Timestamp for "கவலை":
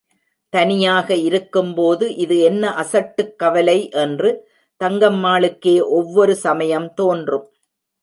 3.39-3.89